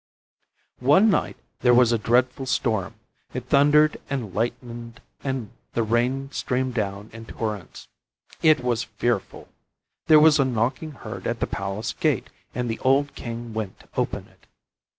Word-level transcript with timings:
One 0.79 1.11
night 1.11 1.37
there 1.59 1.75
was 1.75 1.91
a 1.91 1.99
dreadful 1.99 2.47
storm; 2.47 2.95
it 3.35 3.49
thundered 3.49 4.01
and 4.09 4.33
lightened 4.33 4.99
and 5.23 5.51
the 5.73 5.83
rain 5.83 6.31
streamed 6.31 6.73
down 6.73 7.11
in 7.13 7.27
torrents. 7.27 7.87
It 8.41 8.61
was 8.63 8.81
fearful! 8.83 9.49
There 10.07 10.19
was 10.19 10.39
a 10.39 10.43
knocking 10.45 10.93
heard 10.93 11.27
at 11.27 11.39
the 11.39 11.45
Palace 11.45 11.93
gate, 11.93 12.31
and 12.55 12.67
the 12.67 12.79
old 12.79 13.13
King 13.13 13.53
went 13.53 13.79
to 13.81 13.89
open 13.95 14.27
it. 14.27 14.47